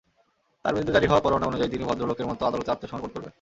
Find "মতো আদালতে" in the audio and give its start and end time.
2.29-2.69